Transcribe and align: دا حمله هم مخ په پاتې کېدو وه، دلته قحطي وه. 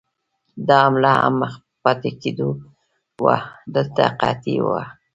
دا 0.67 0.77
حمله 0.85 1.11
هم 1.21 1.33
مخ 1.41 1.51
په 1.63 1.65
پاتې 1.83 2.09
کېدو 2.21 2.49
وه، 3.23 3.37
دلته 3.73 4.03
قحطي 4.19 4.55
وه. 4.65 4.83